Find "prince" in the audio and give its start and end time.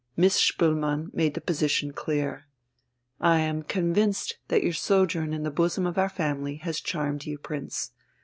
7.37-7.91